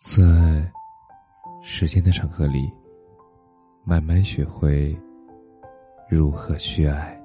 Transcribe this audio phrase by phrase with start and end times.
[0.00, 0.22] 在
[1.60, 2.72] 时间的长河里，
[3.84, 4.98] 慢慢学会
[6.08, 7.22] 如何去爱。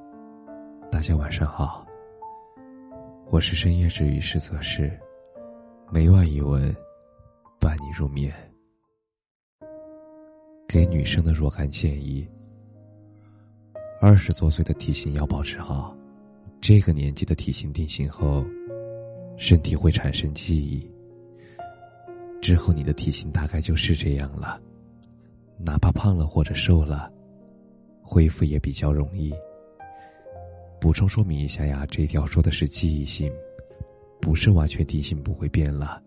[0.91, 1.87] 大家晚上好，
[3.27, 4.91] 我是深夜治愈师泽是
[5.89, 6.75] 每晚一文
[7.61, 8.33] 伴你入眠。
[10.67, 12.27] 给女生的若干建议：
[14.01, 15.95] 二十多岁的体型要保持好，
[16.59, 18.45] 这个年纪的体型定型后，
[19.37, 20.93] 身体会产生记忆。
[22.45, 24.61] 之后你的体型大概就是这样了，
[25.57, 27.11] 哪怕胖了或者瘦了，
[28.03, 29.33] 恢复也比较容易。
[30.79, 33.33] 补充说明一下呀，这条说的是记忆性，
[34.21, 35.99] 不是完全体型不会变了，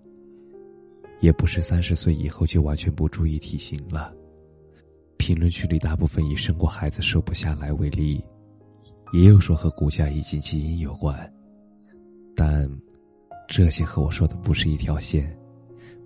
[1.19, 4.15] 也不是三十岁以后就完全不注意体型了。
[5.17, 8.25] 评论区里大部分以生过孩子瘦不下来为例，
[9.13, 11.19] 也有说和骨架以及基因有关，
[12.37, 12.71] 但
[13.49, 15.37] 这些和我说的不是一条线。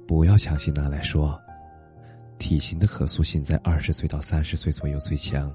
[0.06, 1.40] 不要强行拿来说，
[2.38, 5.54] 体型的可塑性在二十岁到三十岁左右最强，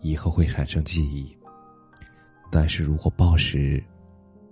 [0.00, 1.36] 以后会产生记忆。
[2.50, 3.82] 但是如果暴食，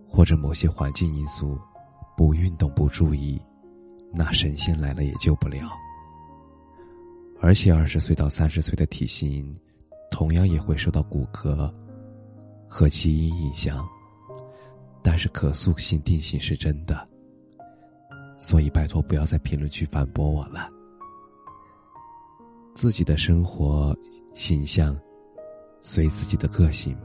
[0.07, 1.59] 或者某些环境因素，
[2.17, 3.41] 不运动不注意，
[4.13, 5.69] 那神仙来了也救不了。
[7.41, 9.59] 而且二十岁到三十岁的体型，
[10.11, 11.73] 同样也会受到骨骼
[12.69, 13.87] 和基因影响，
[15.03, 17.09] 但是可塑性定性是真的。
[18.39, 20.69] 所以，拜托不要在评论区反驳我了。
[22.75, 23.97] 自己的生活
[24.35, 24.99] 形象，
[25.81, 26.97] 随自己的个性，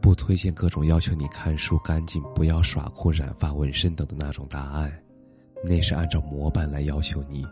[0.00, 4.92] 不推荐各种要求你看书干净、不要耍酷、染发、纹身等的那种答案，
[5.64, 7.46] 那是按照模板来要求你。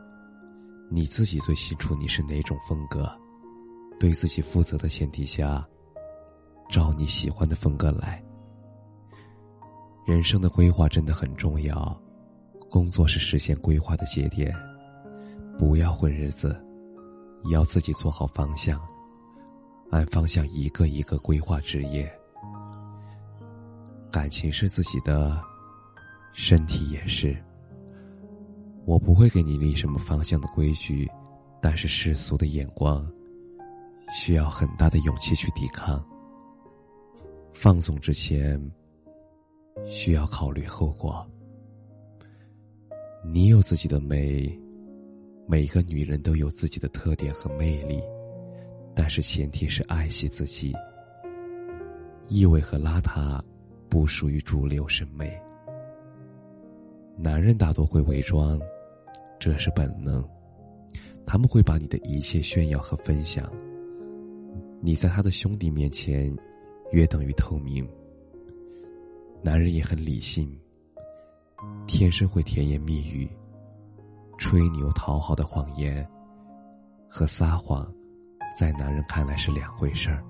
[0.90, 3.10] 你自己最清楚你是哪种风格，
[3.98, 5.66] 对自己负责的前提下，
[6.70, 8.22] 照你喜欢的风格来。
[10.06, 12.00] 人生的规划真的很重要。
[12.70, 14.54] 工作是实现规划的节点，
[15.56, 16.60] 不要混日子，
[17.50, 18.80] 要自己做好方向，
[19.90, 22.10] 按方向一个一个规划职业。
[24.10, 25.40] 感情是自己的，
[26.32, 27.36] 身体也是。
[28.84, 31.06] 我不会给你立什么方向的规矩，
[31.60, 33.06] 但是世俗的眼光，
[34.12, 36.02] 需要很大的勇气去抵抗。
[37.52, 38.60] 放纵之前，
[39.86, 41.26] 需要考虑后果。
[43.24, 44.58] 你有自己的美，
[45.46, 48.00] 每个女人都有自己的特点和魅力，
[48.94, 50.72] 但是前提是爱惜自己。
[52.28, 53.40] 异味和邋遢
[53.88, 55.36] 不属于主流审美。
[57.16, 58.58] 男人大多会伪装，
[59.38, 60.24] 这是本能，
[61.26, 63.50] 他们会把你的一切炫耀和分享。
[64.80, 66.34] 你在他的兄弟面前，
[66.92, 67.86] 约等于透明。
[69.42, 70.56] 男人也很理性。
[71.86, 73.28] 天生会甜言蜜语、
[74.36, 76.08] 吹牛讨好的谎言
[77.08, 77.90] 和撒谎，
[78.56, 80.24] 在男人看来是两回事儿。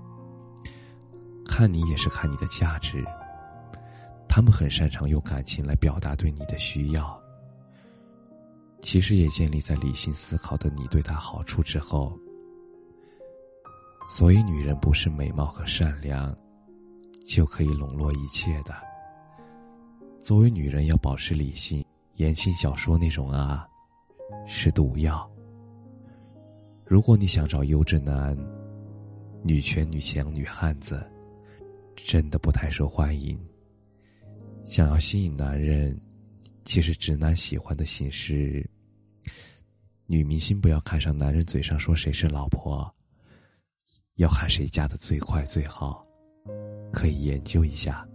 [1.45, 3.05] 看你也是看你的价值。
[4.29, 7.21] 他们很擅长用感情来表达对你的需要，
[8.83, 12.17] 其实也建立在理性思考的你对他好处之后。
[14.07, 16.35] 所以，女人不是美貌和善良
[17.27, 18.88] 就可以笼络一切的。
[20.21, 21.85] 作为女人，要保持理性。
[22.17, 23.67] 言情小说那种啊，
[24.47, 25.31] 是毒药。
[26.85, 28.37] 如果你想找优质男、
[29.45, 31.01] 女权、女强、女汉子，
[31.95, 33.39] 真的不太受欢迎。
[34.67, 35.99] 想要吸引男人，
[36.65, 38.69] 其实直男喜欢的形式。
[40.07, 42.93] 女明星不要看上男人嘴上说谁是老婆，
[44.17, 46.05] 要看谁嫁的最快最好，
[46.93, 48.07] 可以研究一下。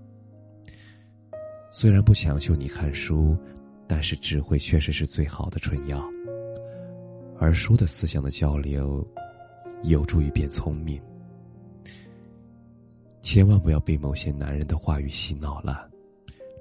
[1.76, 3.36] 虽然不强求你看书，
[3.88, 6.08] 但是智慧确实是最好的春药。
[7.40, 9.04] 而书的思想的交流，
[9.82, 11.02] 有助于变聪明。
[13.24, 15.90] 千万不要被某些男人的话语洗脑了，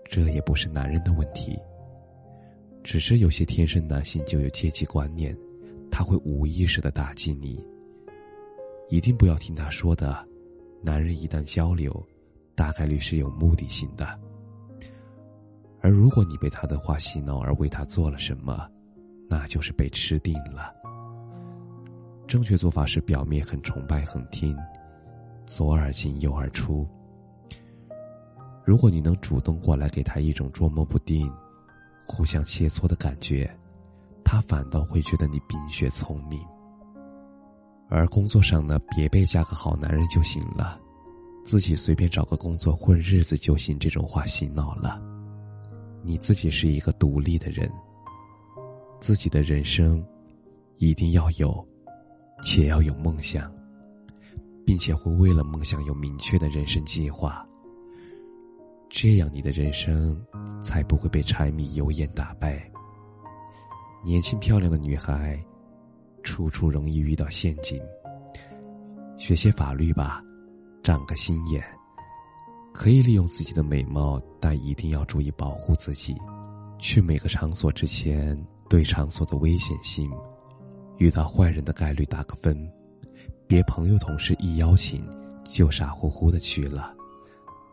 [0.08, 1.58] 这也不是男人的问题，
[2.82, 5.36] 只是有些天生男性就有阶级观念，
[5.90, 7.62] 他会无意识的打击你。
[8.88, 10.26] 一定不要听他说的，
[10.80, 12.02] 男人一旦交流，
[12.54, 14.18] 大概率是有目的性的。
[15.82, 18.68] 而如果你被他的话洗脑而为他做了什么，
[19.28, 20.72] 那就是被吃定了。
[22.28, 24.56] 正确做法是表面很崇拜很听，
[25.44, 26.88] 左耳进右耳出。
[28.64, 31.30] 如果你能主动过来给他一种捉摸不定、
[32.06, 33.50] 互相切磋的感觉，
[34.24, 36.40] 他反倒会觉得你冰雪聪明。
[37.88, 40.80] 而工作上呢，别被嫁个好男人就行了，
[41.44, 45.02] 自己随便找个工作混日子就行，这种话洗脑了。
[46.04, 47.70] 你自己是一个独立的人，
[49.00, 50.04] 自己的人生
[50.78, 51.66] 一定要有，
[52.42, 53.52] 且要有梦想，
[54.66, 57.46] 并且会为了梦想有明确的人生计划。
[58.90, 60.20] 这样，你的人生
[60.60, 62.62] 才不会被柴米油盐打败。
[64.04, 65.40] 年轻漂亮的女孩，
[66.22, 67.80] 处处容易遇到陷阱。
[69.16, 70.20] 学些法律吧，
[70.82, 71.64] 长个心眼。
[72.82, 76.20] 可以利用自己的美貌，但一定要注意保护自己。
[76.80, 78.36] 去每个场所之前，
[78.68, 80.10] 对场所的危险性、
[80.98, 82.68] 遇到坏人的概率打个分。
[83.46, 85.00] 别朋友同事一邀请，
[85.44, 86.92] 就傻乎乎的去了。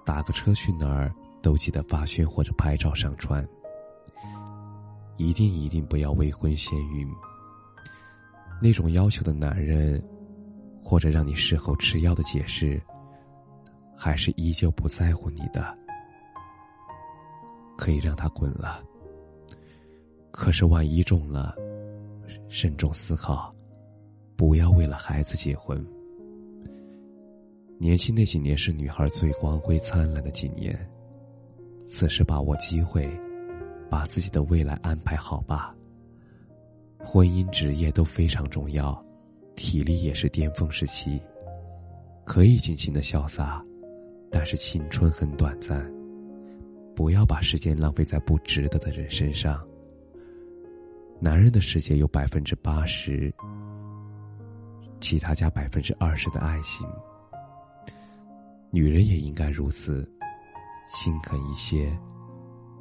[0.06, 3.44] 打个车去哪儿，都记得发宣或者拍照上传。
[5.18, 7.10] 一定一定不要未婚先孕。
[8.62, 10.00] 那种要求的男人，
[10.84, 12.80] 或者让你事后吃药的解释。
[14.02, 15.78] 还是依旧不在乎你的，
[17.78, 18.82] 可以让他滚了。
[20.32, 21.54] 可是万一中了，
[22.48, 23.54] 慎重思考，
[24.38, 25.86] 不要为了孩子结婚。
[27.78, 30.74] 年轻那几年是女孩最光辉灿烂的几年，
[31.86, 33.06] 此时把握机会，
[33.90, 35.76] 把自己的未来安排好吧。
[37.00, 39.06] 婚姻、职业都非常重要，
[39.58, 41.22] 体力也是巅峰时期，
[42.24, 43.62] 可以尽情的潇洒。
[44.32, 45.92] 但是青春很短暂，
[46.96, 49.66] 不要把时间浪费在不值得的人身上。
[51.20, 53.34] 男人的世界有百分之八十，
[55.02, 56.88] 其他加百分之二十的爱情。
[58.72, 60.10] 女人也应该如此，
[60.88, 61.92] 心狠一些，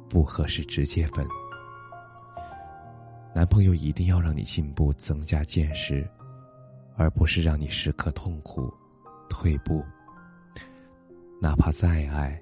[0.07, 1.25] 不合适直接分。
[3.33, 6.07] 男朋友一定要让你进步，增加见识，
[6.95, 8.71] 而不是让你时刻痛苦、
[9.29, 9.83] 退步。
[11.41, 12.37] 哪怕再爱，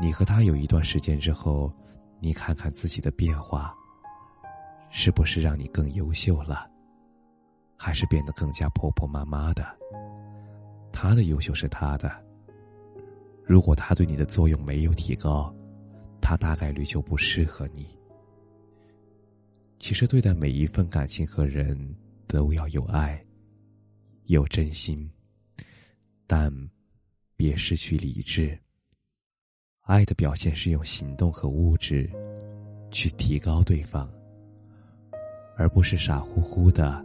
[0.00, 1.72] 你和他有一段时间之后，
[2.18, 3.72] 你看看自己的变化，
[4.90, 6.68] 是不是让你更优秀了，
[7.76, 9.64] 还是变得更加婆婆妈妈的？
[10.92, 12.10] 他的优秀是他的，
[13.44, 15.54] 如果他对你的作用没有提高，
[16.20, 17.86] 他大概率就不适合你。
[19.78, 21.96] 其实，对待每一份感情和人
[22.26, 23.24] 都要有爱，
[24.24, 25.08] 有真心，
[26.26, 26.52] 但。
[27.40, 28.56] 别失去理智。
[29.86, 32.06] 爱的表现是用行动和物质
[32.90, 34.12] 去提高对方，
[35.56, 37.02] 而不是傻乎乎的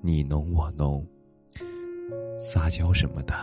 [0.00, 1.06] 你侬我侬、
[2.40, 3.34] 撒娇什么的。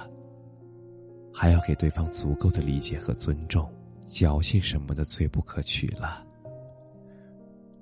[1.32, 3.72] 还要给对方足够的理解和尊重，
[4.08, 6.26] 矫情什么的最不可取了。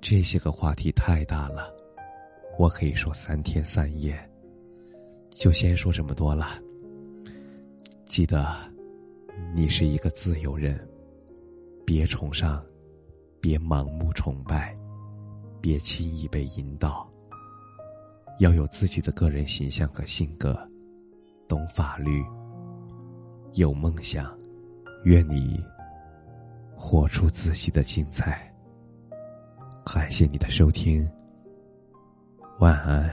[0.02, 1.74] 这些个话题太大了，
[2.58, 4.14] 我可以说三天三夜。
[5.30, 6.60] 就先说这么多了。
[8.10, 8.44] 记得，
[9.54, 10.76] 你是一个自由人，
[11.86, 12.60] 别崇尚，
[13.40, 14.76] 别盲目崇拜，
[15.60, 17.08] 别轻易被引导。
[18.40, 20.58] 要有自己的个人形象和性格，
[21.46, 22.20] 懂法律，
[23.54, 24.36] 有梦想，
[25.04, 25.62] 愿你
[26.74, 28.52] 活出自己的精彩。
[29.84, 31.08] 感谢你的收听，
[32.58, 33.08] 晚安。